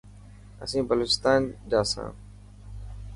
اسين 0.63 0.83
بلوچستان 0.89 1.41
جا 1.69 1.81
سان. 1.91 2.09